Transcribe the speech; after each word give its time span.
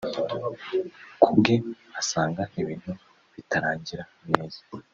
Ku 1.21 1.29
bwe 1.37 1.55
asanga 1.99 2.41
ibintu 2.61 2.91
bitarangira 3.33 4.03
neza 4.31 4.59